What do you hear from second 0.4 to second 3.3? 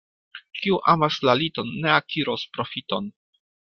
Kiu amas la liton, ne akiros profiton.